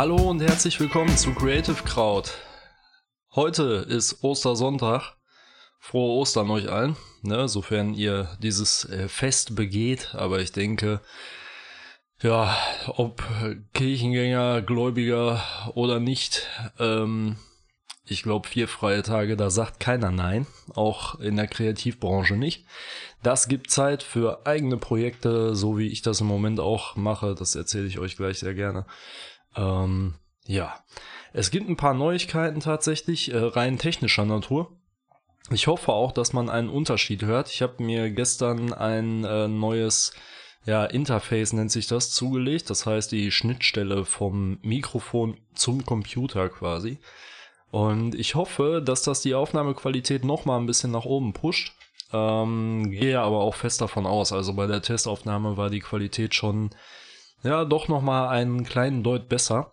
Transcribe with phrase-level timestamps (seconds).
[0.00, 2.30] Hallo und herzlich willkommen zu Creative Crowd.
[3.34, 5.18] Heute ist Ostersonntag.
[5.78, 10.14] Frohe Ostern euch allen, ne, sofern ihr dieses äh, Fest begeht.
[10.14, 11.02] Aber ich denke,
[12.22, 13.22] ja, ob
[13.74, 15.42] Kirchengänger, Gläubiger
[15.74, 16.48] oder nicht,
[16.78, 17.36] ähm,
[18.06, 22.64] ich glaube, vier freie Tage, da sagt keiner nein, auch in der Kreativbranche nicht.
[23.22, 27.34] Das gibt Zeit für eigene Projekte, so wie ich das im Moment auch mache.
[27.34, 28.86] Das erzähle ich euch gleich sehr gerne.
[29.56, 30.14] Ähm,
[30.46, 30.84] ja,
[31.32, 34.76] es gibt ein paar Neuigkeiten tatsächlich, äh, rein technischer Natur.
[35.50, 37.50] Ich hoffe auch, dass man einen Unterschied hört.
[37.50, 40.12] Ich habe mir gestern ein äh, neues
[40.66, 42.70] ja, Interface nennt sich das, zugelegt.
[42.70, 46.98] Das heißt die Schnittstelle vom Mikrofon zum Computer quasi.
[47.70, 51.74] Und ich hoffe, dass das die Aufnahmequalität nochmal ein bisschen nach oben pusht.
[52.12, 54.32] Ähm, gehe aber auch fest davon aus.
[54.32, 56.70] Also bei der Testaufnahme war die Qualität schon
[57.42, 59.72] ja doch nochmal einen kleinen Deut besser.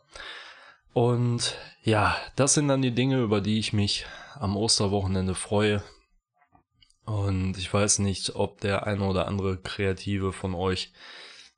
[0.93, 5.83] Und ja, das sind dann die Dinge, über die ich mich am Osterwochenende freue.
[7.05, 10.91] Und ich weiß nicht, ob der eine oder andere Kreative von euch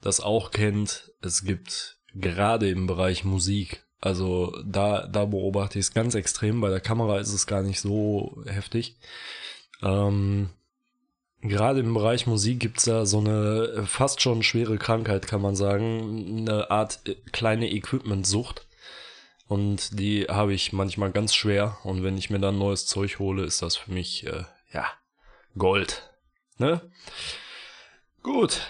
[0.01, 1.11] das auch kennt.
[1.21, 6.61] Es gibt gerade im Bereich Musik, also da, da beobachte ich es ganz extrem.
[6.61, 8.97] Bei der Kamera ist es gar nicht so heftig.
[9.81, 10.49] Ähm,
[11.41, 16.37] gerade im Bereich Musik gibt's da so eine fast schon schwere Krankheit, kann man sagen.
[16.39, 18.65] Eine Art äh, kleine Equipment-Sucht.
[19.47, 21.77] Und die habe ich manchmal ganz schwer.
[21.83, 24.85] Und wenn ich mir dann neues Zeug hole, ist das für mich, äh, ja,
[25.57, 26.09] Gold.
[26.57, 26.81] Ne?
[28.21, 28.61] Gut.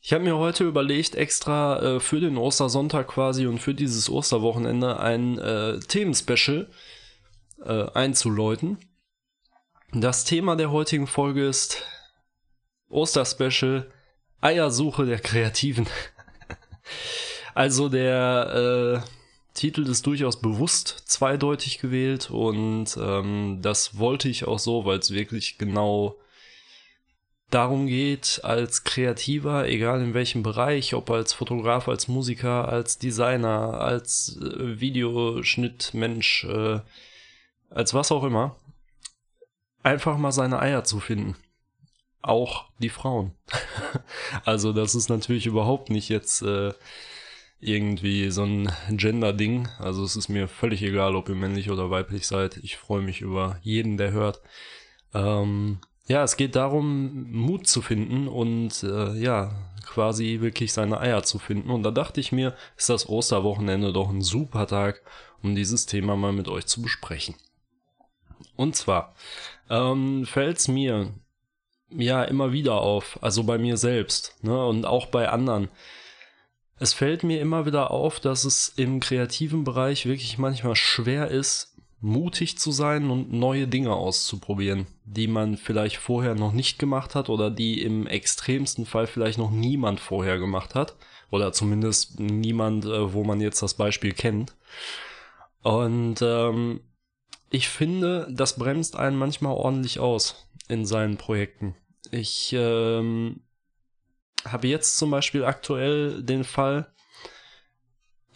[0.00, 5.00] Ich habe mir heute überlegt, extra äh, für den Ostersonntag quasi und für dieses Osterwochenende
[5.00, 6.70] ein äh, Themenspecial
[7.64, 8.78] äh, einzuläuten.
[9.96, 11.84] Das Thema der heutigen Folge ist
[12.88, 13.88] Osterspecial
[14.40, 15.86] Eiersuche der Kreativen.
[17.54, 19.08] also der äh,
[19.54, 25.12] Titel ist durchaus bewusst zweideutig gewählt und ähm, das wollte ich auch so, weil es
[25.12, 26.16] wirklich genau
[27.50, 33.80] darum geht, als Kreativer, egal in welchem Bereich, ob als Fotograf, als Musiker, als Designer,
[33.80, 36.80] als äh, Videoschnittmensch, äh,
[37.70, 38.56] als was auch immer,
[39.84, 41.36] einfach mal seine Eier zu finden.
[42.22, 43.32] Auch die Frauen.
[44.44, 46.72] also das ist natürlich überhaupt nicht jetzt äh,
[47.60, 49.68] irgendwie so ein Gender-Ding.
[49.78, 52.56] Also es ist mir völlig egal, ob ihr männlich oder weiblich seid.
[52.58, 54.40] Ich freue mich über jeden, der hört.
[55.12, 61.22] Ähm, ja, es geht darum, Mut zu finden und äh, ja, quasi wirklich seine Eier
[61.22, 61.70] zu finden.
[61.70, 65.02] Und da dachte ich mir, ist das Osterwochenende doch ein super Tag,
[65.42, 67.34] um dieses Thema mal mit euch zu besprechen.
[68.56, 69.14] Und zwar
[69.70, 71.12] ähm, fällt es mir
[71.90, 75.68] ja immer wieder auf, also bei mir selbst ne, und auch bei anderen,
[76.78, 81.76] es fällt mir immer wieder auf, dass es im kreativen Bereich wirklich manchmal schwer ist,
[82.00, 87.30] mutig zu sein und neue Dinge auszuprobieren, die man vielleicht vorher noch nicht gemacht hat
[87.30, 90.96] oder die im extremsten Fall vielleicht noch niemand vorher gemacht hat
[91.30, 94.54] oder zumindest niemand, äh, wo man jetzt das Beispiel kennt.
[95.62, 96.80] Und ähm,
[97.50, 101.74] ich finde, das bremst einen manchmal ordentlich aus in seinen Projekten.
[102.10, 103.42] Ich ähm,
[104.44, 106.92] habe jetzt zum Beispiel aktuell den Fall,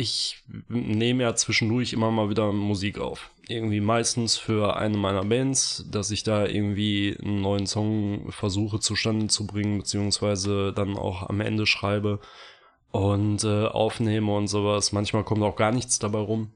[0.01, 3.31] ich nehme ja zwischendurch immer mal wieder Musik auf.
[3.49, 9.27] Irgendwie meistens für eine meiner Bands, dass ich da irgendwie einen neuen Song versuche zustande
[9.27, 12.21] zu bringen, beziehungsweise dann auch am Ende schreibe
[12.93, 14.93] und äh, aufnehme und sowas.
[14.93, 16.53] Manchmal kommt auch gar nichts dabei rum.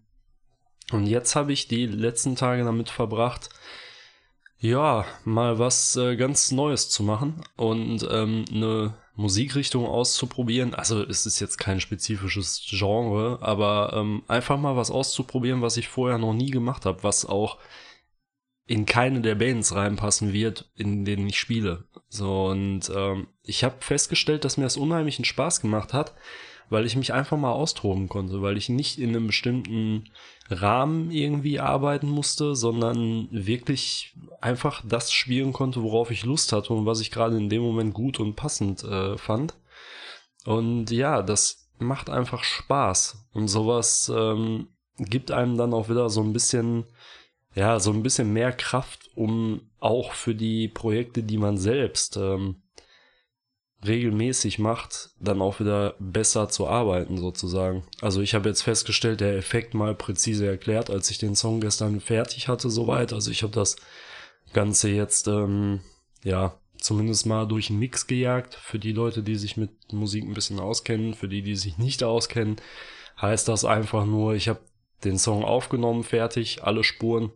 [0.92, 3.48] Und jetzt habe ich die letzten Tage damit verbracht,
[4.58, 10.74] ja, mal was äh, ganz Neues zu machen und ähm, eine Musikrichtung auszuprobieren.
[10.74, 15.88] Also es ist jetzt kein spezifisches Genre, aber ähm, einfach mal was auszuprobieren, was ich
[15.88, 17.58] vorher noch nie gemacht habe, was auch
[18.66, 21.84] in keine der Bands reinpassen wird, in denen ich spiele.
[22.08, 26.14] So und ähm, ich habe festgestellt, dass mir das unheimlichen Spaß gemacht hat,
[26.72, 30.10] weil ich mich einfach mal austoben konnte, weil ich nicht in einem bestimmten
[30.50, 36.86] Rahmen irgendwie arbeiten musste, sondern wirklich einfach das spielen konnte, worauf ich Lust hatte und
[36.86, 39.54] was ich gerade in dem Moment gut und passend äh, fand.
[40.46, 43.28] Und ja, das macht einfach Spaß.
[43.34, 46.84] Und sowas ähm, gibt einem dann auch wieder so ein bisschen,
[47.54, 52.61] ja, so ein bisschen mehr Kraft, um auch für die Projekte, die man selbst ähm,
[53.84, 57.84] regelmäßig macht, dann auch wieder besser zu arbeiten sozusagen.
[58.00, 62.00] Also ich habe jetzt festgestellt, der Effekt mal präzise erklärt, als ich den Song gestern
[62.00, 63.12] fertig hatte soweit.
[63.12, 63.76] Also ich habe das
[64.52, 65.80] Ganze jetzt ähm,
[66.22, 68.54] ja zumindest mal durch einen Mix gejagt.
[68.54, 72.04] Für die Leute, die sich mit Musik ein bisschen auskennen, für die, die sich nicht
[72.04, 72.56] auskennen,
[73.20, 74.60] heißt das einfach nur, ich habe
[75.04, 77.32] den Song aufgenommen, fertig, alle Spuren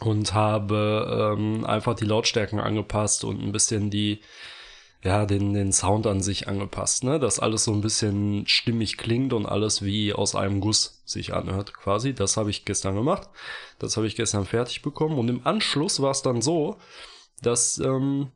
[0.00, 4.20] und habe ähm, einfach die Lautstärken angepasst und ein bisschen die,
[5.04, 7.18] ja, den, den Sound an sich angepasst, ne?
[7.18, 11.74] Dass alles so ein bisschen stimmig klingt und alles wie aus einem Guss sich anhört,
[11.74, 12.14] quasi.
[12.14, 13.28] Das habe ich gestern gemacht.
[13.80, 15.18] Das habe ich gestern fertig bekommen.
[15.18, 16.76] Und im Anschluss war es dann so,
[17.40, 18.30] dass ähm,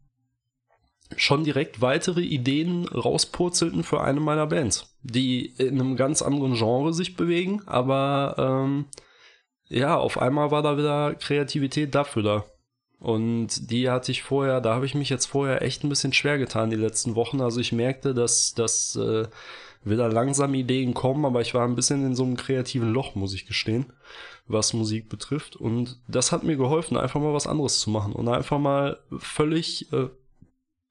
[1.17, 6.93] schon direkt weitere Ideen rauspurzelten für eine meiner Bands, die in einem ganz anderen Genre
[6.93, 8.87] sich bewegen, aber ähm,
[9.69, 12.45] ja, auf einmal war da wieder Kreativität dafür da.
[12.99, 16.39] Und die hatte ich vorher, da habe ich mich jetzt vorher echt ein bisschen schwer
[16.39, 17.41] getan die letzten Wochen.
[17.41, 19.27] Also ich merkte, dass, dass äh,
[19.85, 23.35] wieder langsam Ideen kommen, aber ich war ein bisschen in so einem kreativen Loch, muss
[23.35, 23.87] ich gestehen,
[24.47, 25.57] was Musik betrifft.
[25.57, 29.93] Und das hat mir geholfen, einfach mal was anderes zu machen und einfach mal völlig
[29.93, 30.09] äh,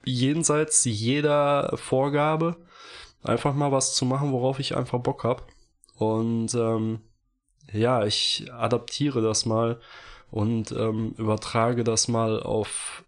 [0.06, 2.57] jenseits jeder Vorgabe
[3.24, 5.44] einfach mal was zu machen, worauf ich einfach Bock habe.
[5.96, 7.00] Und ähm,
[7.74, 9.80] ja, ich adaptiere das mal
[10.36, 13.06] und ähm, übertrage das mal auf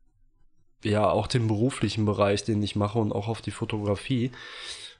[0.81, 4.31] ja auch den beruflichen Bereich, den ich mache und auch auf die Fotografie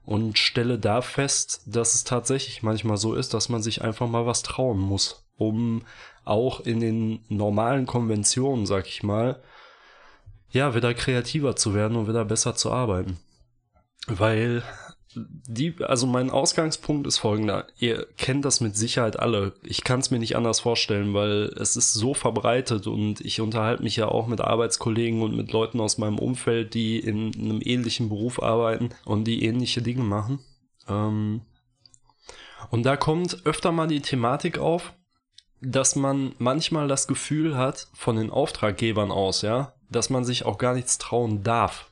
[0.04, 4.26] und stelle da fest, dass es tatsächlich manchmal so ist, dass man sich einfach mal
[4.26, 5.84] was trauen muss, um
[6.26, 9.42] auch in den normalen Konventionen, sag ich mal,
[10.52, 13.18] ja, wieder kreativer zu werden und wieder besser zu arbeiten.
[14.06, 14.64] Weil
[15.48, 17.68] die, also mein Ausgangspunkt ist folgender.
[17.80, 19.54] Ihr kennt das mit Sicherheit alle.
[19.64, 23.84] Ich kann es mir nicht anders vorstellen, weil es ist so verbreitet und ich unterhalte
[23.84, 28.10] mich ja auch mit Arbeitskollegen und mit Leuten aus meinem Umfeld, die in einem ähnlichen
[28.10, 30.40] Beruf arbeiten und die ähnliche Dinge machen.
[30.88, 31.42] Ähm
[32.70, 34.94] und da kommt öfter mal die Thematik auf,
[35.62, 40.58] dass man manchmal das Gefühl hat, von den Auftraggebern aus, ja, dass man sich auch
[40.58, 41.92] gar nichts trauen darf.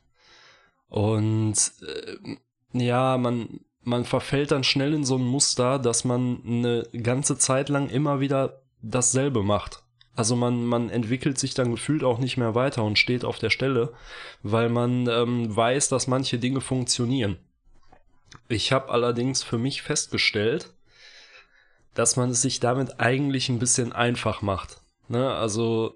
[0.88, 2.38] Und äh,
[2.80, 7.70] ja, man, man verfällt dann schnell in so ein Muster, dass man eine ganze Zeit
[7.70, 9.84] lang immer wieder dasselbe macht.
[10.16, 13.50] Also man, man entwickelt sich dann gefühlt auch nicht mehr weiter und steht auf der
[13.50, 13.94] Stelle,
[14.44, 17.38] weil man ähm, weiß, dass manche Dinge funktionieren.
[18.48, 20.74] Ich habe allerdings für mich festgestellt,
[21.94, 24.82] dass man es sich damit eigentlich ein bisschen einfach macht.
[25.10, 25.34] Ne?
[25.34, 25.96] Also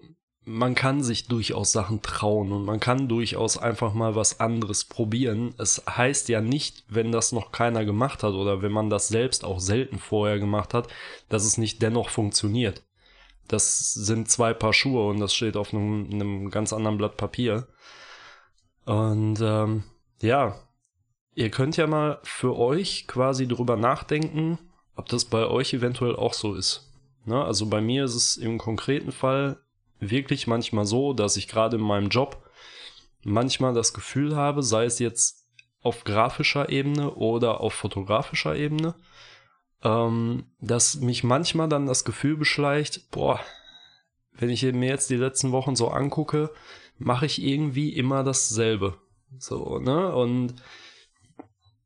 [0.50, 5.54] man kann sich durchaus Sachen trauen und man kann durchaus einfach mal was anderes probieren.
[5.60, 9.46] Es heißt ja nicht, wenn das noch keiner gemacht hat oder wenn man das selbst
[9.46, 10.88] auch selten vorher gemacht hat,
[11.30, 12.84] dass es nicht dennoch funktioniert.
[13.48, 17.68] Das sind zwei Paar Schuhe und das steht auf einem, einem ganz anderen Blatt Papier.
[18.86, 19.84] Und ähm,
[20.20, 20.56] ja,
[21.36, 24.58] ihr könnt ja mal für euch quasi drüber nachdenken,
[24.96, 26.92] ob das bei euch eventuell auch so ist.
[27.26, 27.40] Ne?
[27.44, 29.60] Also bei mir ist es im konkreten Fall
[30.00, 32.50] wirklich manchmal so, dass ich gerade in meinem Job
[33.24, 35.48] manchmal das Gefühl habe, sei es jetzt
[35.82, 38.96] auf grafischer Ebene oder auf fotografischer Ebene,
[39.84, 43.40] ähm, dass mich manchmal dann das Gefühl beschleicht, boah,
[44.34, 46.52] wenn ich mir jetzt die letzten Wochen so angucke,
[46.98, 48.98] mache ich irgendwie immer dasselbe.
[49.38, 50.14] So, ne?
[50.14, 50.56] Und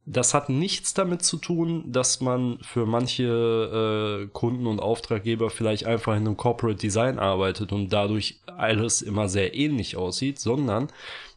[0.05, 5.85] das hat nichts damit zu tun, dass man für manche äh, Kunden und Auftraggeber vielleicht
[5.85, 10.89] einfach in einem Corporate Design arbeitet und dadurch alles immer sehr ähnlich aussieht, sondern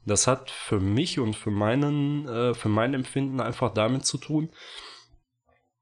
[0.05, 4.51] das hat für mich und für meinen, äh, für mein Empfinden einfach damit zu tun,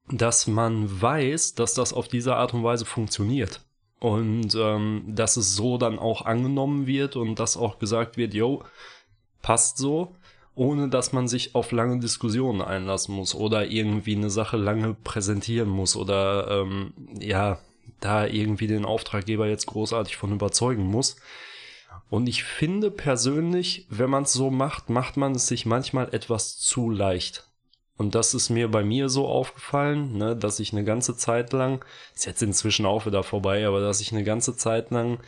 [0.09, 3.63] dass man weiß, dass das auf diese Art und Weise funktioniert.
[3.99, 8.63] Und ähm, dass es so dann auch angenommen wird und dass auch gesagt wird, yo,
[9.41, 10.15] passt so
[10.55, 15.69] ohne dass man sich auf lange Diskussionen einlassen muss oder irgendwie eine Sache lange präsentieren
[15.69, 17.59] muss oder ähm, ja,
[18.01, 21.17] da irgendwie den Auftraggeber jetzt großartig von überzeugen muss.
[22.11, 26.59] Und ich finde persönlich, wenn man es so macht, macht man es sich manchmal etwas
[26.59, 27.49] zu leicht.
[27.97, 31.85] Und das ist mir bei mir so aufgefallen, ne, dass ich eine ganze Zeit lang,
[32.15, 35.21] ist jetzt inzwischen auch wieder vorbei, aber dass ich eine ganze Zeit lang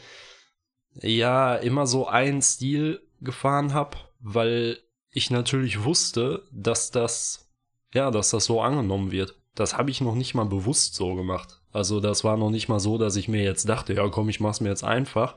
[0.95, 4.78] ja immer so einen Stil gefahren habe, weil
[5.16, 7.49] ich natürlich wusste, dass das,
[7.94, 9.35] ja, dass das so angenommen wird.
[9.54, 11.62] Das habe ich noch nicht mal bewusst so gemacht.
[11.73, 14.40] Also das war noch nicht mal so, dass ich mir jetzt dachte, ja komm, ich
[14.40, 15.37] mach's mir jetzt einfach,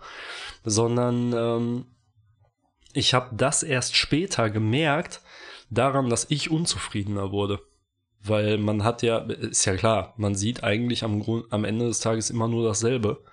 [0.65, 1.85] sondern ähm,
[2.91, 5.21] ich habe das erst später gemerkt,
[5.69, 7.61] daran, dass ich unzufriedener wurde.
[8.21, 12.01] Weil man hat ja, ist ja klar, man sieht eigentlich am, Grund, am Ende des
[12.01, 13.23] Tages immer nur dasselbe.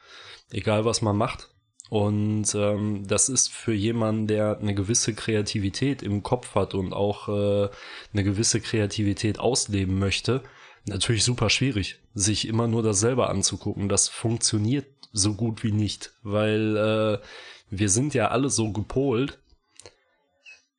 [0.53, 1.51] Egal was man macht.
[1.89, 7.29] Und ähm, das ist für jemanden, der eine gewisse Kreativität im Kopf hat und auch
[7.29, 7.69] äh,
[8.13, 10.43] eine gewisse Kreativität ausleben möchte,
[10.87, 13.89] natürlich super schwierig, sich immer nur das selber anzugucken.
[13.89, 17.27] Das funktioniert so gut wie nicht, weil äh,
[17.71, 19.39] wir sind ja alle so gepolt,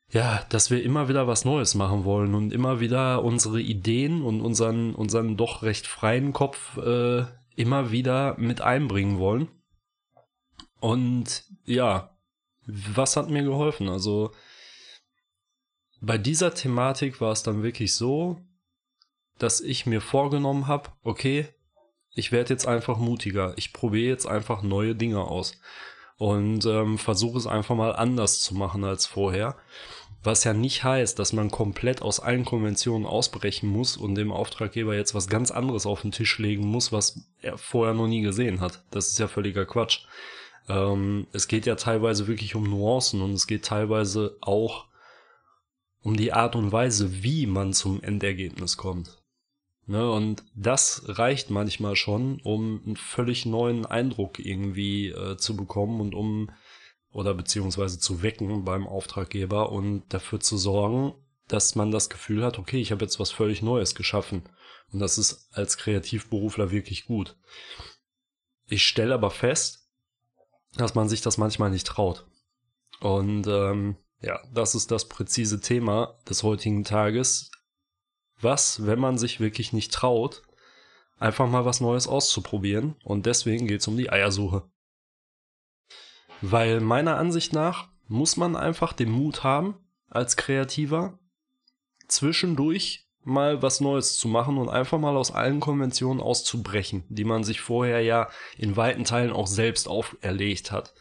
[0.10, 4.42] ja, dass wir immer wieder was Neues machen wollen und immer wieder unsere Ideen und
[4.42, 9.50] unseren, unseren doch recht freien Kopf äh, immer wieder mit einbringen wollen.
[10.80, 12.18] Und ja,
[12.66, 13.90] was hat mir geholfen?
[13.90, 14.32] Also
[16.02, 18.40] bei dieser Thematik war es dann wirklich so,
[19.40, 21.48] dass ich mir vorgenommen habe, okay,
[22.12, 23.54] ich werde jetzt einfach mutiger.
[23.58, 25.60] Ich probiere jetzt einfach neue Dinge aus
[26.18, 29.56] und ähm, versuche es einfach mal anders zu machen als vorher.
[30.24, 34.96] Was ja nicht heißt, dass man komplett aus allen Konventionen ausbrechen muss und dem Auftraggeber
[34.96, 38.60] jetzt was ganz anderes auf den Tisch legen muss, was er vorher noch nie gesehen
[38.60, 38.84] hat.
[38.90, 40.06] Das ist ja völliger Quatsch.
[40.68, 44.88] Ähm, es geht ja teilweise wirklich um Nuancen und es geht teilweise auch
[46.02, 49.22] um die Art und Weise, wie man zum Endergebnis kommt.
[49.90, 56.02] Ne, und das reicht manchmal schon, um einen völlig neuen Eindruck irgendwie äh, zu bekommen
[56.02, 56.52] und um
[57.12, 61.14] oder beziehungsweise zu wecken beim Auftraggeber und dafür zu sorgen,
[61.48, 64.44] dass man das Gefühl hat, okay, ich habe jetzt was völlig Neues geschaffen.
[64.92, 67.38] Und das ist als Kreativberufler wirklich gut.
[68.68, 69.87] Ich stelle aber fest,
[70.78, 72.26] dass man sich das manchmal nicht traut.
[73.00, 77.52] Und ähm, ja, das ist das präzise Thema des heutigen Tages
[78.42, 80.44] was, wenn man sich wirklich nicht traut,
[81.18, 82.96] einfach mal was Neues auszuprobieren.
[83.04, 84.70] Und deswegen geht es um die Eiersuche.
[86.42, 89.76] Weil meiner Ansicht nach muss man einfach den Mut haben,
[90.08, 91.20] als Kreativer,
[92.08, 97.44] zwischendurch mal was Neues zu machen und einfach mal aus allen Konventionen auszubrechen, die man
[97.44, 100.94] sich vorher ja in weiten Teilen auch selbst auferlegt hat.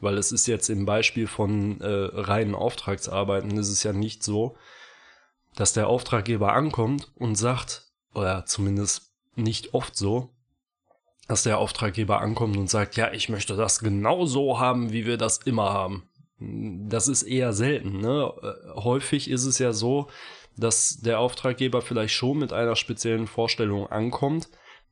[0.00, 4.56] Weil es ist jetzt im Beispiel von äh, reinen Auftragsarbeiten, ist es ja nicht so,
[5.54, 7.82] dass der Auftraggeber ankommt und sagt,
[8.14, 10.30] oder zumindest nicht oft so,
[11.28, 15.16] dass der Auftraggeber ankommt und sagt, ja, ich möchte das genau so haben, wie wir
[15.16, 16.08] das immer haben.
[16.38, 18.00] Das ist eher selten.
[18.00, 18.32] Ne?
[18.74, 20.08] Häufig ist es ja so,
[20.56, 24.48] dass der Auftraggeber vielleicht schon mit einer speziellen Vorstellung ankommt,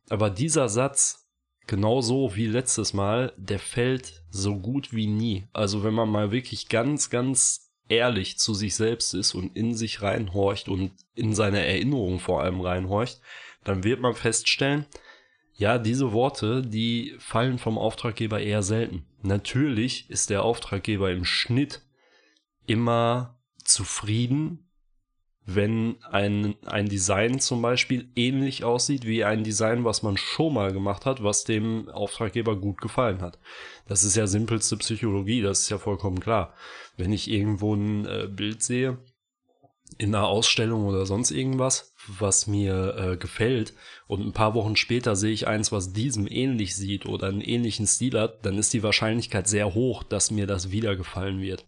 [0.09, 1.29] aber dieser Satz,
[1.67, 5.47] genauso wie letztes Mal, der fällt so gut wie nie.
[5.53, 10.03] Also wenn man mal wirklich ganz, ganz ehrlich zu sich selbst ist und in sich
[10.03, 13.21] reinhorcht und in seine Erinnerungen vor allem reinhorcht,
[13.65, 14.87] dann wird man feststellen,
[15.55, 19.05] ja, diese Worte, die fallen vom Auftraggeber eher selten.
[19.23, 21.83] Natürlich ist der Auftraggeber im Schnitt
[22.67, 24.71] immer zufrieden
[25.45, 30.73] wenn ein, ein Design zum Beispiel ähnlich aussieht wie ein Design, was man schon mal
[30.73, 33.39] gemacht hat, was dem Auftraggeber gut gefallen hat.
[33.89, 36.55] Das ist ja simpelste Psychologie, das ist ja vollkommen klar.
[36.97, 38.99] Wenn ich irgendwo ein äh, Bild sehe,
[39.99, 43.75] in einer Ausstellung oder sonst irgendwas, was mir äh, gefällt
[44.07, 47.87] und ein paar Wochen später sehe ich eins, was diesem ähnlich sieht oder einen ähnlichen
[47.87, 51.67] Stil hat, dann ist die Wahrscheinlichkeit sehr hoch, dass mir das wieder gefallen wird.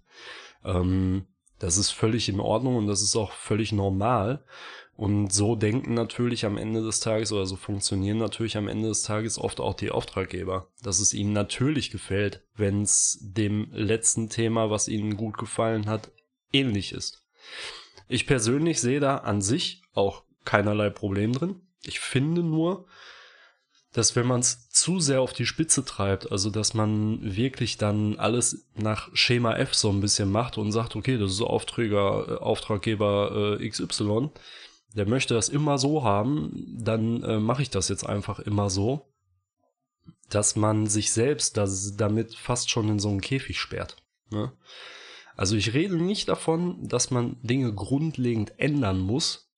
[0.64, 1.26] Ähm,
[1.64, 4.44] das ist völlig in Ordnung und das ist auch völlig normal.
[4.96, 9.02] Und so denken natürlich am Ende des Tages oder so funktionieren natürlich am Ende des
[9.02, 14.70] Tages oft auch die Auftraggeber, dass es ihnen natürlich gefällt, wenn es dem letzten Thema,
[14.70, 16.12] was ihnen gut gefallen hat,
[16.52, 17.24] ähnlich ist.
[18.08, 21.62] Ich persönlich sehe da an sich auch keinerlei Problem drin.
[21.82, 22.86] Ich finde nur,
[23.94, 28.18] dass wenn man es zu sehr auf die Spitze treibt, also dass man wirklich dann
[28.18, 32.42] alles nach Schema F so ein bisschen macht und sagt, okay, das ist Aufträger, äh,
[32.42, 34.30] Auftraggeber äh, XY,
[34.94, 39.06] der möchte das immer so haben, dann äh, mache ich das jetzt einfach immer so,
[40.28, 43.96] dass man sich selbst das, damit fast schon in so einen Käfig sperrt.
[44.30, 44.52] Ne?
[45.36, 49.52] Also ich rede nicht davon, dass man Dinge grundlegend ändern muss,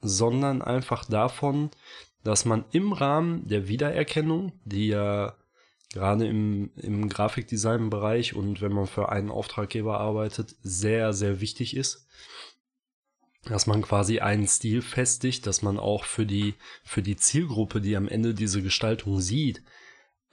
[0.00, 1.70] sondern einfach davon,
[2.24, 5.34] dass man im Rahmen der Wiedererkennung, die ja
[5.92, 12.06] gerade im, im Grafikdesign-Bereich und wenn man für einen Auftraggeber arbeitet, sehr, sehr wichtig ist,
[13.44, 17.96] dass man quasi einen Stil festigt, dass man auch für die, für die Zielgruppe, die
[17.96, 19.62] am Ende diese Gestaltung sieht,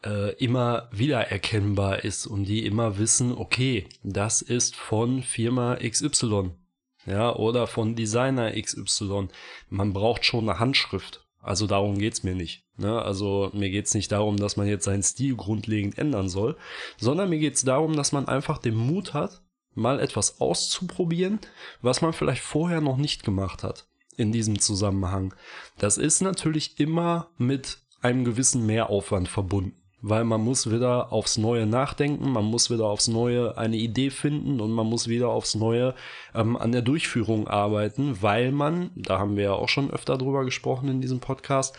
[0.04, 6.52] äh, immer wieder erkennbar ist und die immer wissen, okay, das ist von Firma XY,
[7.06, 9.30] ja, oder von Designer XY.
[9.70, 11.25] Man braucht schon eine Handschrift.
[11.46, 12.66] Also darum geht's mir nicht.
[12.76, 13.00] Ne?
[13.00, 16.58] Also mir geht's nicht darum, dass man jetzt seinen Stil grundlegend ändern soll,
[16.98, 19.44] sondern mir geht's darum, dass man einfach den Mut hat,
[19.76, 21.40] mal etwas auszuprobieren,
[21.84, 23.88] was man vielleicht vorher noch nicht gemacht hat
[24.18, 25.36] in diesem Zusammenhang.
[25.78, 31.66] Das ist natürlich immer mit einem gewissen Mehraufwand verbunden weil man muss wieder aufs Neue
[31.66, 35.96] nachdenken, man muss wieder aufs Neue eine Idee finden und man muss wieder aufs Neue
[36.36, 40.46] ähm, an der Durchführung arbeiten, weil man, da haben wir ja auch schon öfter drüber
[40.46, 41.76] gesprochen in diesem Podcast,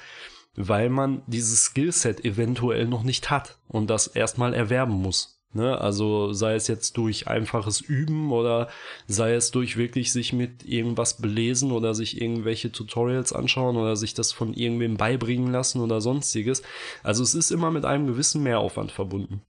[0.57, 5.36] weil man dieses Skillset eventuell noch nicht hat und das erstmal erwerben muss.
[5.53, 5.81] Ne?
[5.81, 8.69] Also sei es jetzt durch einfaches Üben oder
[9.07, 14.15] sei es durch wirklich sich mit irgendwas belesen oder sich irgendwelche Tutorials anschauen oder sich
[14.15, 16.63] das von irgendwem beibringen lassen oder sonstiges.
[17.03, 19.43] Also es ist immer mit einem gewissen Mehraufwand verbunden.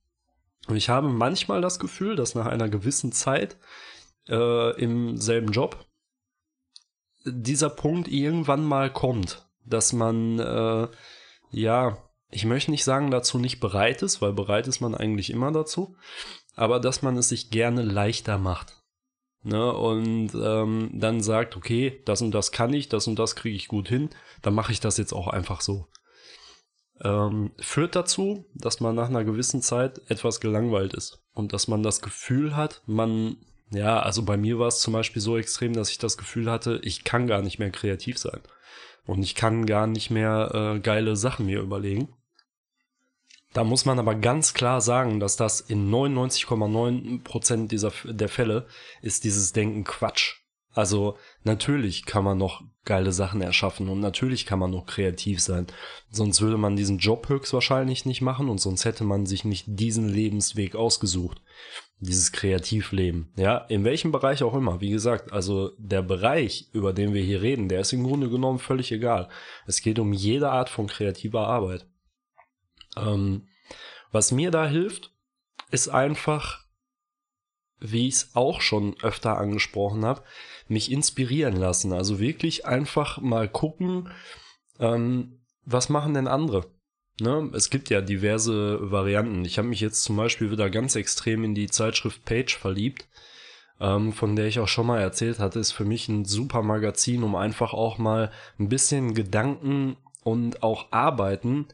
[0.68, 3.58] Und ich habe manchmal das Gefühl, dass nach einer gewissen Zeit
[4.30, 5.86] äh, im selben Job
[7.26, 10.88] dieser Punkt irgendwann mal kommt, dass man äh,
[11.52, 11.98] ja
[12.30, 15.96] ich möchte nicht sagen, dazu nicht bereit ist, weil bereit ist man eigentlich immer dazu,
[16.56, 18.74] aber dass man es sich gerne leichter macht.
[19.44, 19.72] Ne?
[19.72, 23.68] Und ähm, dann sagt, okay, das und das kann ich, das und das kriege ich
[23.68, 24.10] gut hin,
[24.42, 25.88] dann mache ich das jetzt auch einfach so.
[27.02, 31.84] Ähm, führt dazu, dass man nach einer gewissen Zeit etwas gelangweilt ist und dass man
[31.84, 33.38] das Gefühl hat, man,
[33.72, 36.82] ja, also bei mir war es zum Beispiel so extrem, dass ich das Gefühl hatte,
[36.84, 38.42] ich kann gar nicht mehr kreativ sein.
[39.08, 42.10] Und ich kann gar nicht mehr äh, geile Sachen mir überlegen.
[43.54, 48.68] Da muss man aber ganz klar sagen, dass das in 99,9% dieser der Fälle
[49.02, 50.36] ist dieses Denken Quatsch.
[50.74, 55.66] Also natürlich kann man noch geile Sachen erschaffen und natürlich kann man noch kreativ sein.
[56.12, 60.08] Sonst würde man diesen Job höchstwahrscheinlich nicht machen und sonst hätte man sich nicht diesen
[60.08, 61.42] Lebensweg ausgesucht.
[62.00, 63.34] Dieses Kreativleben.
[63.36, 64.82] Ja, in welchem Bereich auch immer.
[64.82, 68.60] Wie gesagt, also der Bereich, über den wir hier reden, der ist im Grunde genommen
[68.60, 69.30] völlig egal.
[69.66, 71.88] Es geht um jede Art von kreativer Arbeit.
[72.96, 73.48] Ähm,
[74.12, 75.12] was mir da hilft,
[75.72, 76.66] ist einfach,
[77.80, 80.24] wie ich es auch schon öfter angesprochen habe,
[80.68, 81.94] mich inspirieren lassen.
[81.94, 84.12] Also wirklich einfach mal gucken,
[84.80, 86.72] ähm, was machen denn andere?
[87.20, 87.50] Ne?
[87.54, 89.44] Es gibt ja diverse Varianten.
[89.46, 93.08] Ich habe mich jetzt zum Beispiel wieder ganz extrem in die Zeitschrift Page verliebt,
[93.80, 97.24] ähm, von der ich auch schon mal erzählt hatte, ist für mich ein super Magazin,
[97.24, 101.68] um einfach auch mal ein bisschen Gedanken und auch Arbeiten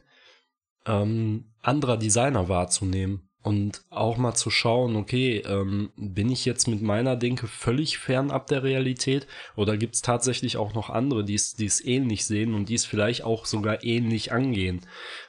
[0.86, 6.80] ähm, anderer Designer wahrzunehmen und auch mal zu schauen, okay, ähm, bin ich jetzt mit
[6.80, 11.84] meiner Denke völlig fernab der Realität oder gibt es tatsächlich auch noch andere, die es
[11.84, 14.80] ähnlich sehen und die es vielleicht auch sogar ähnlich angehen?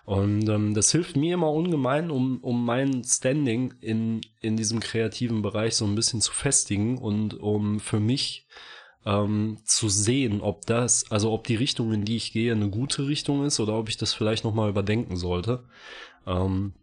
[0.06, 5.41] Und ähm, das hilft mir immer ungemein, um, um mein Standing in, in diesem kreativen
[5.41, 8.47] Bereich so ein bisschen zu festigen und um für mich
[9.06, 13.10] ähm, zu sehen, ob das, also ob die Richtung, in die ich gehe, eine gute
[13.10, 15.65] Richtung ist oder ob ich das vielleicht nochmal überdenken sollte.
[16.25, 16.75] Ähm,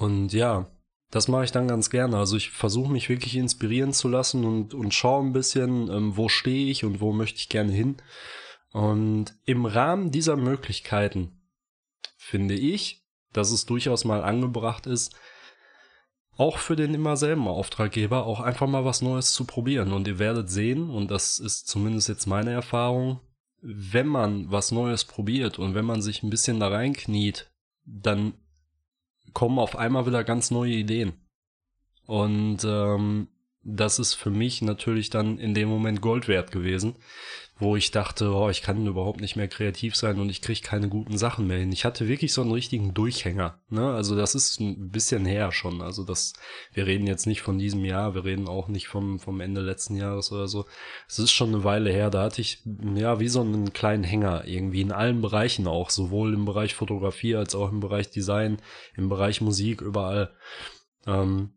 [0.00, 0.66] und ja,
[1.10, 2.16] das mache ich dann ganz gerne.
[2.16, 6.30] Also ich versuche mich wirklich inspirieren zu lassen und, und schaue ein bisschen, ähm, wo
[6.30, 7.98] stehe ich und wo möchte ich gerne hin.
[8.72, 11.42] Und im Rahmen dieser Möglichkeiten
[12.16, 15.14] finde ich, dass es durchaus mal angebracht ist,
[16.34, 19.92] auch für den immer selben Auftraggeber auch einfach mal was Neues zu probieren.
[19.92, 23.20] Und ihr werdet sehen, und das ist zumindest jetzt meine Erfahrung,
[23.60, 27.52] wenn man was Neues probiert und wenn man sich ein bisschen da reinkniet,
[27.84, 28.32] dann
[29.32, 31.12] kommen auf einmal wieder ganz neue Ideen.
[32.06, 33.28] Und ähm,
[33.62, 36.96] das ist für mich natürlich dann in dem Moment Gold wert gewesen,
[37.58, 40.88] wo ich dachte, oh, ich kann überhaupt nicht mehr kreativ sein und ich kriege keine
[40.88, 41.70] guten Sachen mehr hin.
[41.72, 43.60] Ich hatte wirklich so einen richtigen Durchhänger.
[43.68, 43.92] Ne?
[43.92, 45.82] Also das ist ein bisschen her schon.
[45.82, 46.32] Also das,
[46.72, 49.94] wir reden jetzt nicht von diesem Jahr, wir reden auch nicht vom, vom Ende letzten
[49.94, 50.64] Jahres oder so.
[51.06, 52.08] Es ist schon eine Weile her.
[52.08, 52.62] Da hatte ich
[52.94, 57.36] ja wie so einen kleinen Hänger irgendwie in allen Bereichen auch, sowohl im Bereich Fotografie
[57.36, 58.62] als auch im Bereich Design,
[58.96, 60.32] im Bereich Musik, überall.
[61.06, 61.50] Ähm,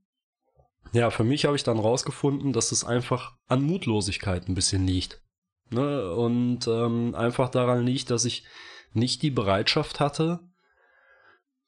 [0.91, 5.21] ja, für mich habe ich dann rausgefunden, dass es einfach an Mutlosigkeit ein bisschen liegt.
[5.69, 6.13] Ne?
[6.13, 8.45] Und ähm, einfach daran liegt, dass ich
[8.93, 10.39] nicht die Bereitschaft hatte,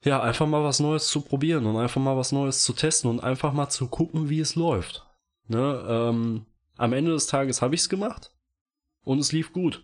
[0.04, 3.22] ja, einfach mal was Neues zu probieren und einfach mal was Neues zu testen und
[3.22, 5.04] einfach mal zu gucken, wie es läuft.
[5.48, 5.84] Ne?
[5.88, 6.46] Ähm,
[6.78, 8.32] am Ende des Tages habe ich es gemacht
[9.04, 9.84] und es lief gut.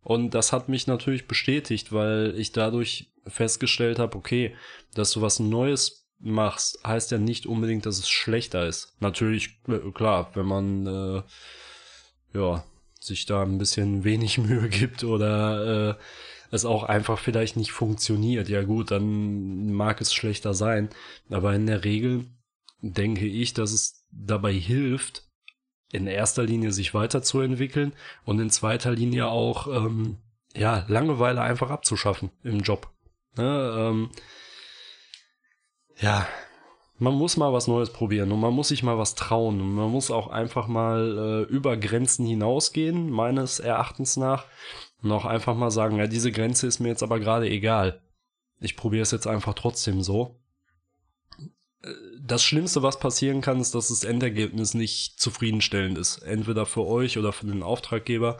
[0.00, 4.56] Und das hat mich natürlich bestätigt, weil ich dadurch festgestellt habe, okay,
[4.94, 8.94] dass du was Neues machst, heißt ja nicht unbedingt, dass es schlechter ist.
[9.00, 11.22] Natürlich, äh, klar, wenn man äh,
[12.34, 12.64] ja
[13.00, 15.94] sich da ein bisschen wenig Mühe gibt oder äh,
[16.50, 20.90] es auch einfach vielleicht nicht funktioniert, ja gut, dann mag es schlechter sein.
[21.30, 22.26] Aber in der Regel
[22.80, 25.24] denke ich, dass es dabei hilft,
[25.92, 27.92] in erster Linie sich weiterzuentwickeln
[28.24, 30.18] und in zweiter Linie auch ähm,
[30.54, 32.90] ja Langeweile einfach abzuschaffen im Job.
[33.36, 34.10] Ne, ähm,
[36.02, 36.26] ja,
[36.98, 39.90] man muss mal was Neues probieren und man muss sich mal was trauen und man
[39.90, 44.44] muss auch einfach mal äh, über Grenzen hinausgehen, meines Erachtens nach.
[45.02, 48.00] Und auch einfach mal sagen, ja, diese Grenze ist mir jetzt aber gerade egal.
[48.60, 50.38] Ich probiere es jetzt einfach trotzdem so.
[51.82, 51.88] Äh,
[52.20, 56.18] das Schlimmste, was passieren kann, ist, dass das Endergebnis nicht zufriedenstellend ist.
[56.18, 58.38] Entweder für euch oder für den Auftraggeber.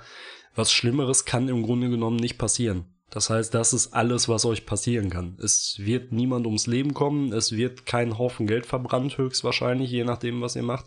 [0.54, 2.84] Was Schlimmeres kann im Grunde genommen nicht passieren.
[3.12, 5.36] Das heißt, das ist alles, was euch passieren kann.
[5.38, 10.40] Es wird niemand ums Leben kommen, es wird kein Haufen Geld verbrannt, höchstwahrscheinlich, je nachdem,
[10.40, 10.86] was ihr macht.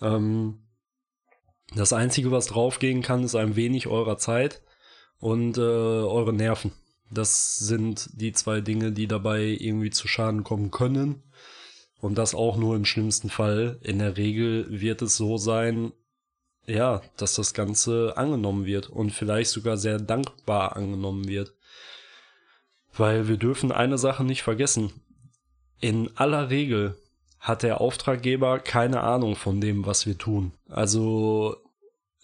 [0.00, 0.62] Ähm,
[1.74, 4.62] das Einzige, was draufgehen kann, ist ein wenig eurer Zeit
[5.18, 6.72] und äh, eure Nerven.
[7.10, 11.24] Das sind die zwei Dinge, die dabei irgendwie zu Schaden kommen können.
[12.00, 13.78] Und das auch nur im schlimmsten Fall.
[13.82, 15.92] In der Regel wird es so sein,
[16.66, 21.54] ja, dass das Ganze angenommen wird und vielleicht sogar sehr dankbar angenommen wird.
[22.92, 24.92] Weil wir dürfen eine Sache nicht vergessen.
[25.80, 26.96] In aller Regel
[27.38, 30.52] hat der Auftraggeber keine Ahnung von dem, was wir tun.
[30.68, 31.56] Also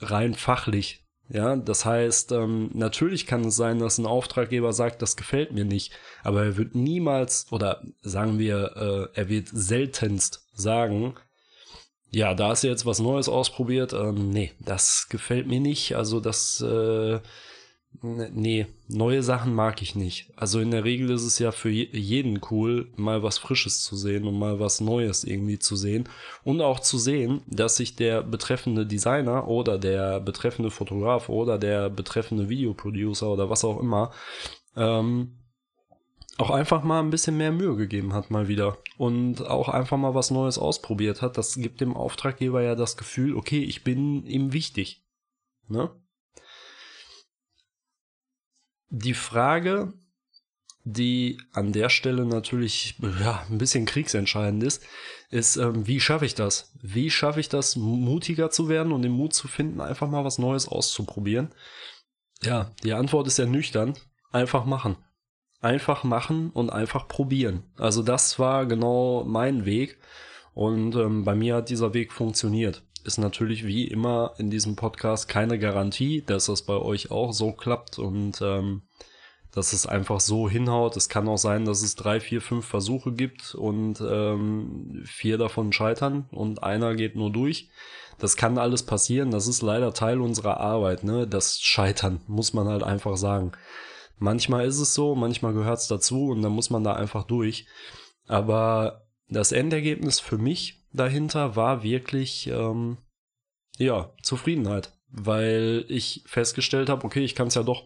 [0.01, 1.03] rein fachlich.
[1.29, 5.64] Ja, das heißt, ähm, natürlich kann es sein, dass ein Auftraggeber sagt, das gefällt mir
[5.64, 11.14] nicht, aber er wird niemals oder sagen wir, äh, er wird seltenst sagen,
[12.16, 13.92] ja, da du jetzt was Neues ausprobiert.
[13.92, 15.96] Ähm, nee, das gefällt mir nicht.
[15.96, 17.20] Also das, äh,
[18.00, 20.33] nee, neue Sachen mag ich nicht.
[20.35, 24.24] Also in der Regel ist es ja für jeden cool, mal was Frisches zu sehen
[24.24, 26.09] und mal was Neues irgendwie zu sehen.
[26.42, 31.90] Und auch zu sehen, dass sich der betreffende Designer oder der betreffende Fotograf oder der
[31.90, 34.11] betreffende Videoproducer oder was auch immer,
[34.74, 35.33] ähm,
[36.38, 40.14] auch einfach mal ein bisschen mehr Mühe gegeben hat mal wieder und auch einfach mal
[40.14, 44.53] was Neues ausprobiert hat, das gibt dem Auftraggeber ja das Gefühl, okay, ich bin ihm
[44.53, 45.05] wichtig.
[45.68, 45.90] Ne?
[48.88, 49.94] Die Frage,
[50.85, 54.83] die an der Stelle natürlich ja, ein bisschen kriegsentscheidend ist,
[55.31, 56.72] ist, ähm, wie schaffe ich das?
[56.81, 60.38] Wie schaffe ich das, mutiger zu werden und den Mut zu finden, einfach mal was
[60.38, 61.53] Neues auszuprobieren?
[62.42, 63.94] Ja, die Antwort ist ja nüchtern.
[64.31, 64.96] Einfach machen
[65.66, 67.64] einfach machen und einfach probieren.
[67.76, 69.98] Also das war genau mein Weg
[70.55, 72.85] und ähm, bei mir hat dieser Weg funktioniert.
[73.02, 77.50] Ist natürlich wie immer in diesem Podcast keine Garantie, dass das bei euch auch so
[77.50, 78.83] klappt und ähm,
[79.50, 80.96] dass es einfach so hinhaut.
[80.96, 85.72] Es kann auch sein, dass es drei, vier, fünf Versuche gibt und ähm, vier davon
[85.72, 87.70] scheitern und einer geht nur durch.
[88.18, 89.33] Das kann alles passieren.
[89.33, 91.02] Das ist leider Teil unserer Arbeit.
[91.02, 91.26] Ne?
[91.26, 93.52] Das Scheitern muss man halt einfach sagen.
[94.18, 97.66] Manchmal ist es so, manchmal gehört es dazu und dann muss man da einfach durch.
[98.26, 102.98] Aber das Endergebnis für mich dahinter war wirklich, ähm,
[103.79, 104.92] ja, Zufriedenheit.
[105.09, 107.85] Weil ich festgestellt habe, okay, ich kann es ja doch.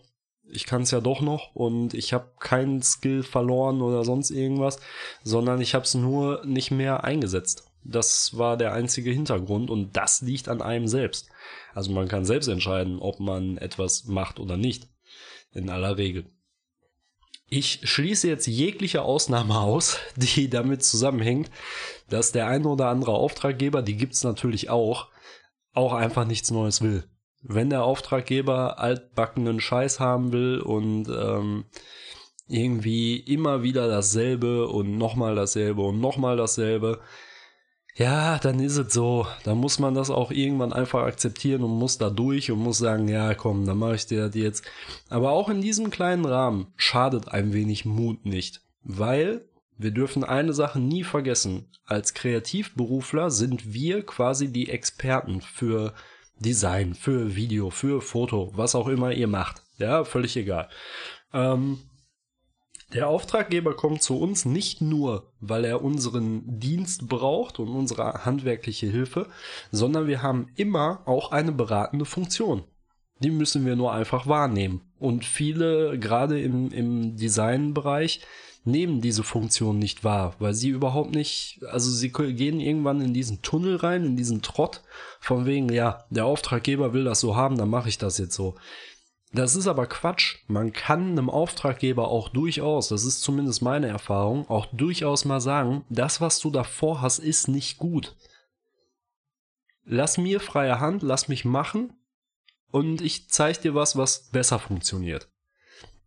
[0.52, 4.80] Ich kann es ja doch noch und ich habe keinen Skill verloren oder sonst irgendwas,
[5.22, 7.70] sondern ich habe es nur nicht mehr eingesetzt.
[7.84, 11.28] Das war der einzige Hintergrund und das liegt an einem selbst.
[11.72, 14.89] Also man kann selbst entscheiden, ob man etwas macht oder nicht
[15.52, 16.26] in aller Regel.
[17.48, 21.50] Ich schließe jetzt jegliche Ausnahme aus, die damit zusammenhängt,
[22.08, 25.08] dass der eine oder andere Auftraggeber, die gibt's natürlich auch,
[25.72, 27.04] auch einfach nichts Neues will.
[27.42, 31.64] Wenn der Auftraggeber altbackenen Scheiß haben will und ähm,
[32.46, 37.00] irgendwie immer wieder dasselbe und nochmal dasselbe und nochmal dasselbe,
[38.00, 39.26] ja, dann ist es so.
[39.44, 43.08] Da muss man das auch irgendwann einfach akzeptieren und muss da durch und muss sagen,
[43.08, 44.64] ja, komm, dann mache ich dir das jetzt.
[45.10, 49.44] Aber auch in diesem kleinen Rahmen schadet ein wenig Mut nicht, weil
[49.76, 51.68] wir dürfen eine Sache nie vergessen.
[51.84, 55.92] Als Kreativberufler sind wir quasi die Experten für
[56.38, 59.62] Design, für Video, für Foto, was auch immer ihr macht.
[59.76, 60.70] Ja, völlig egal.
[61.34, 61.80] Ähm,
[62.92, 68.86] der Auftraggeber kommt zu uns nicht nur, weil er unseren Dienst braucht und unsere handwerkliche
[68.86, 69.28] Hilfe,
[69.70, 72.64] sondern wir haben immer auch eine beratende Funktion.
[73.20, 74.80] Die müssen wir nur einfach wahrnehmen.
[74.98, 78.22] Und viele, gerade im, im Designbereich,
[78.64, 83.40] nehmen diese Funktion nicht wahr, weil sie überhaupt nicht, also sie gehen irgendwann in diesen
[83.42, 84.82] Tunnel rein, in diesen Trott,
[85.18, 88.56] von wegen, ja, der Auftraggeber will das so haben, dann mache ich das jetzt so.
[89.32, 90.38] Das ist aber Quatsch.
[90.48, 95.84] Man kann einem Auftraggeber auch durchaus, das ist zumindest meine Erfahrung, auch durchaus mal sagen,
[95.88, 98.16] das, was du davor hast, ist nicht gut.
[99.84, 101.92] Lass mir freie Hand, lass mich machen
[102.72, 105.28] und ich zeige dir was, was besser funktioniert.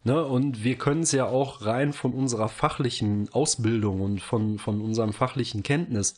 [0.03, 0.25] Ne?
[0.25, 5.13] Und wir können es ja auch rein von unserer fachlichen Ausbildung und von, von unserem
[5.13, 6.17] fachlichen Kenntnis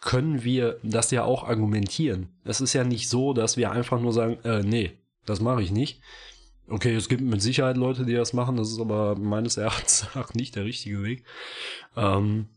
[0.00, 2.28] können wir das ja auch argumentieren.
[2.44, 4.97] Es ist ja nicht so, dass wir einfach nur sagen, äh, nee,
[5.28, 6.00] das mache ich nicht.
[6.68, 10.34] Okay, es gibt mit Sicherheit Leute, die das machen, das ist aber meines Erachtens nach
[10.34, 11.24] nicht der richtige Weg.
[11.96, 12.48] Ähm,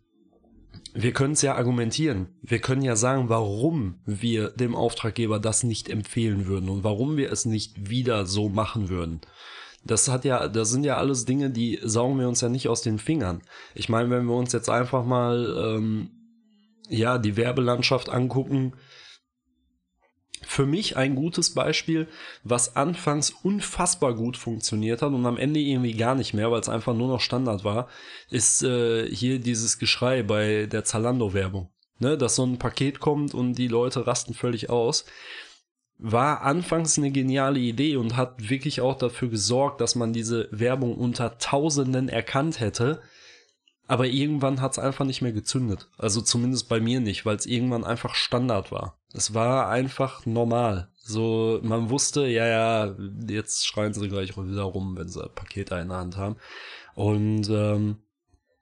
[0.94, 2.28] wir können es ja argumentieren.
[2.42, 7.32] Wir können ja sagen, warum wir dem Auftraggeber das nicht empfehlen würden und warum wir
[7.32, 9.22] es nicht wieder so machen würden.
[9.84, 12.82] Das hat ja, das sind ja alles Dinge, die saugen wir uns ja nicht aus
[12.82, 13.42] den Fingern.
[13.74, 16.12] Ich meine, wenn wir uns jetzt einfach mal ähm,
[16.90, 18.74] ja die Werbelandschaft angucken,
[20.41, 22.08] für mich ein gutes Beispiel,
[22.43, 26.69] was anfangs unfassbar gut funktioniert hat und am Ende irgendwie gar nicht mehr, weil es
[26.69, 27.88] einfach nur noch Standard war,
[28.30, 31.69] ist äh, hier dieses Geschrei bei der Zalando-Werbung.
[31.99, 35.06] Ne, dass so ein Paket kommt und die Leute rasten völlig aus.
[35.99, 40.95] War anfangs eine geniale Idee und hat wirklich auch dafür gesorgt, dass man diese Werbung
[40.95, 43.04] unter Tausenden erkannt hätte.
[43.91, 45.89] Aber irgendwann hat es einfach nicht mehr gezündet.
[45.97, 48.97] Also zumindest bei mir nicht, weil es irgendwann einfach Standard war.
[49.12, 50.88] Es war einfach normal.
[50.95, 52.95] So, man wusste, ja, ja,
[53.27, 56.38] jetzt schreien sie gleich wieder rum, wenn sie Pakete in der Hand haben.
[56.95, 57.97] Und ähm,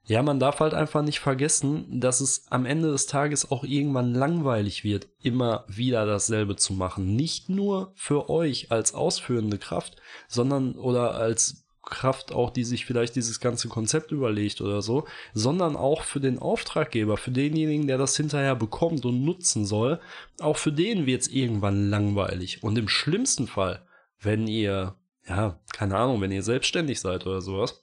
[0.04, 4.12] ja, man darf halt einfach nicht vergessen, dass es am Ende des Tages auch irgendwann
[4.12, 7.14] langweilig wird, immer wieder dasselbe zu machen.
[7.14, 9.94] Nicht nur für euch als ausführende Kraft,
[10.26, 15.76] sondern oder als Kraft auch, die sich vielleicht dieses ganze Konzept überlegt oder so, sondern
[15.76, 20.00] auch für den Auftraggeber, für denjenigen, der das hinterher bekommt und nutzen soll.
[20.40, 22.62] Auch für den wird es irgendwann langweilig.
[22.62, 23.86] Und im schlimmsten Fall,
[24.20, 24.94] wenn ihr,
[25.26, 27.82] ja, keine Ahnung, wenn ihr selbstständig seid oder sowas,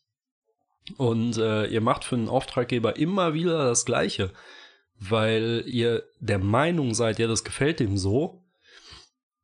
[0.96, 4.32] und äh, ihr macht für einen Auftraggeber immer wieder das Gleiche,
[5.00, 8.44] weil ihr der Meinung seid, ja, das gefällt dem so,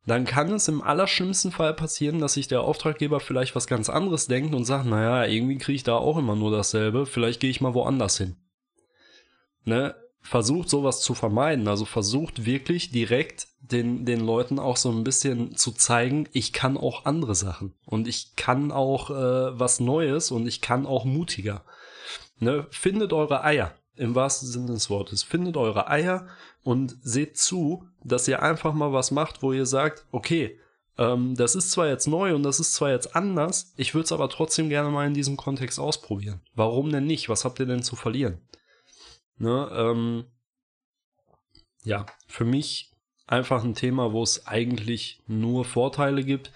[0.06, 4.26] dann kann es im allerschlimmsten Fall passieren, dass sich der Auftraggeber vielleicht was ganz anderes
[4.26, 7.62] denkt und sagt, naja, irgendwie kriege ich da auch immer nur dasselbe, vielleicht gehe ich
[7.62, 8.36] mal woanders hin.
[9.64, 9.94] Ne?
[10.20, 15.56] Versucht sowas zu vermeiden, also versucht wirklich direkt den, den Leuten auch so ein bisschen
[15.56, 20.46] zu zeigen, ich kann auch andere Sachen und ich kann auch äh, was Neues und
[20.46, 21.64] ich kann auch mutiger.
[22.38, 22.66] Ne?
[22.70, 26.26] Findet eure Eier, im wahrsten Sinne des Wortes, findet eure Eier
[26.64, 30.58] und seht zu, dass ihr einfach mal was macht, wo ihr sagt, okay,
[30.98, 34.12] ähm, das ist zwar jetzt neu und das ist zwar jetzt anders, ich würde es
[34.12, 36.40] aber trotzdem gerne mal in diesem Kontext ausprobieren.
[36.54, 37.28] Warum denn nicht?
[37.28, 38.40] Was habt ihr denn zu verlieren?
[39.36, 40.24] Ne, ähm,
[41.84, 42.92] ja, für mich
[43.26, 46.52] einfach ein Thema, wo es eigentlich nur Vorteile gibt.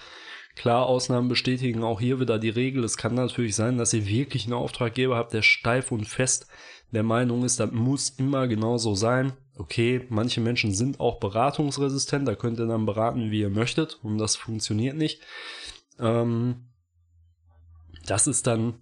[0.59, 2.83] Klar, Ausnahmen bestätigen auch hier wieder die Regel.
[2.83, 6.49] Es kann natürlich sein, dass ihr wirklich einen Auftraggeber habt, der steif und fest
[6.91, 9.35] der Meinung ist, das muss immer genau so sein.
[9.57, 14.19] Okay, manche Menschen sind auch beratungsresistent, da könnt ihr dann beraten, wie ihr möchtet und
[14.19, 15.23] das funktioniert nicht.
[16.01, 16.69] Ähm,
[18.07, 18.81] das ist dann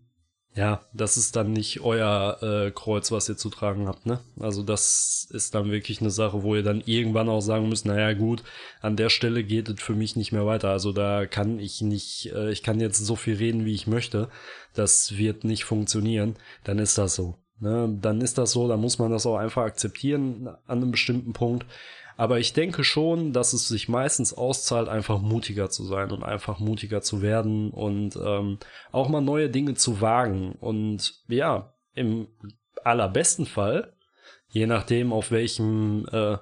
[0.56, 4.20] ja, das ist dann nicht euer äh, Kreuz, was ihr zu tragen habt, ne?
[4.40, 8.14] Also das ist dann wirklich eine Sache, wo ihr dann irgendwann auch sagen müsst, naja
[8.14, 8.42] gut,
[8.80, 10.70] an der Stelle geht es für mich nicht mehr weiter.
[10.70, 14.30] Also da kann ich nicht, äh, ich kann jetzt so viel reden, wie ich möchte.
[14.72, 16.36] Das wird nicht funktionieren.
[16.64, 17.36] Dann ist das so.
[17.60, 17.94] Ne?
[18.00, 21.66] Dann ist das so, dann muss man das auch einfach akzeptieren an einem bestimmten Punkt.
[22.16, 26.58] Aber ich denke schon, dass es sich meistens auszahlt, einfach mutiger zu sein und einfach
[26.58, 28.58] mutiger zu werden und ähm,
[28.90, 30.52] auch mal neue Dinge zu wagen.
[30.60, 32.28] Und ja, im
[32.84, 33.92] allerbesten Fall,
[34.48, 36.38] je nachdem, auf welchem äh,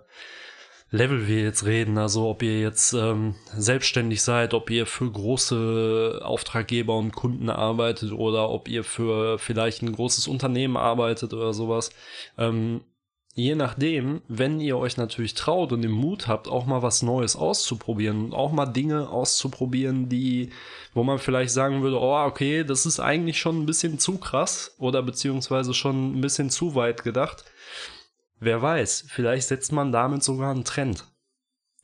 [0.91, 6.21] Level wir jetzt reden, also ob ihr jetzt ähm, selbstständig seid, ob ihr für große
[6.23, 11.91] Auftraggeber und Kunden arbeitet oder ob ihr für vielleicht ein großes Unternehmen arbeitet oder sowas.
[12.39, 12.83] Ähm,
[13.35, 17.35] je nachdem, wenn ihr euch natürlich traut und den Mut habt, auch mal was Neues
[17.35, 20.51] auszuprobieren und auch mal Dinge auszuprobieren, die,
[20.95, 24.77] wo man vielleicht sagen würde, oh, okay, das ist eigentlich schon ein bisschen zu krass
[24.79, 27.45] oder beziehungsweise schon ein bisschen zu weit gedacht.
[28.39, 31.05] Wer weiß, vielleicht setzt man damit sogar einen Trend.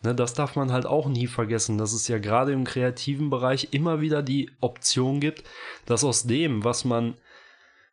[0.03, 3.69] Ne, das darf man halt auch nie vergessen, dass es ja gerade im kreativen Bereich
[3.73, 5.45] immer wieder die Option gibt,
[5.85, 7.15] dass aus dem, was man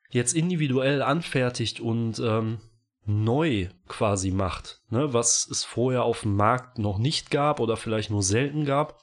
[0.10, 2.60] jetzt individuell anfertigt und ähm,
[3.08, 8.10] neu quasi macht, ne, was es vorher auf dem Markt noch nicht gab oder vielleicht
[8.10, 9.02] nur selten gab,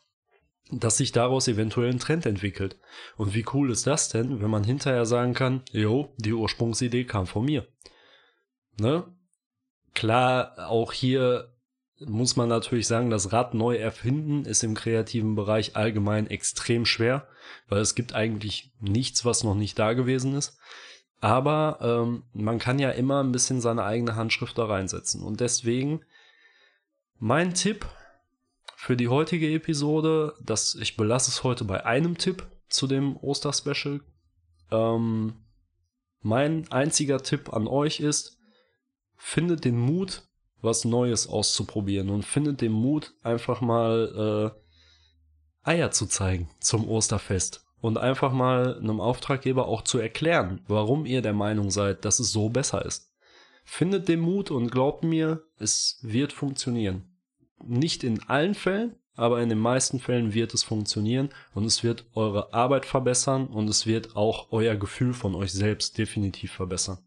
[0.70, 2.78] dass sich daraus eventuell ein Trend entwickelt.
[3.16, 7.26] Und wie cool ist das denn, wenn man hinterher sagen kann, jo, die Ursprungsidee kam
[7.26, 7.66] von mir.
[8.78, 9.04] Ne?
[9.94, 11.54] Klar, auch hier
[12.00, 17.28] muss man natürlich sagen, das Rad neu erfinden ist im kreativen Bereich allgemein extrem schwer,
[17.68, 20.58] weil es gibt eigentlich nichts, was noch nicht da gewesen ist.
[21.20, 25.22] Aber ähm, man kann ja immer ein bisschen seine eigene Handschrift da reinsetzen.
[25.22, 26.04] Und deswegen
[27.18, 27.86] mein Tipp
[28.76, 34.00] für die heutige Episode, dass ich belasse es heute bei einem Tipp zu dem Osterspecial.
[34.70, 35.34] Ähm,
[36.20, 38.38] mein einziger Tipp an euch ist,
[39.16, 40.22] findet den Mut,
[40.60, 44.52] was Neues auszuprobieren und findet den Mut, einfach mal
[45.64, 51.04] äh, Eier zu zeigen zum Osterfest und einfach mal einem Auftraggeber auch zu erklären, warum
[51.04, 53.12] ihr der Meinung seid, dass es so besser ist.
[53.62, 57.14] Findet den Mut und glaubt mir, es wird funktionieren.
[57.62, 62.06] Nicht in allen Fällen, aber in den meisten Fällen wird es funktionieren und es wird
[62.14, 67.04] eure Arbeit verbessern und es wird auch euer Gefühl von euch selbst definitiv verbessern.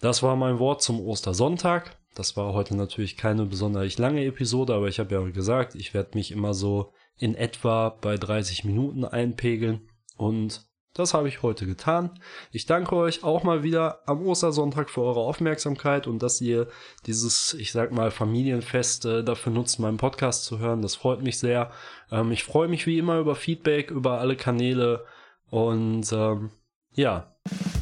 [0.00, 1.96] Das war mein Wort zum Ostersonntag.
[2.16, 6.18] das war heute natürlich keine besonders lange Episode, aber ich habe ja gesagt, ich werde
[6.18, 12.10] mich immer so in etwa bei 30 Minuten einpegeln und das habe ich heute getan.
[12.50, 16.66] Ich danke euch auch mal wieder am Ostersonntag für eure Aufmerksamkeit und dass ihr
[17.06, 20.82] dieses, ich sag mal, Familienfest äh, dafür nutzt, meinen Podcast zu hören.
[20.82, 21.70] Das freut mich sehr.
[22.10, 25.04] Ähm, ich freue mich wie immer über Feedback, über alle Kanäle
[25.50, 26.50] und ähm,
[26.94, 27.32] ja,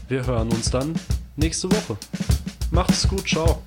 [0.09, 0.95] wir hören uns dann
[1.37, 1.97] nächste Woche.
[2.71, 3.63] Macht's gut, ciao.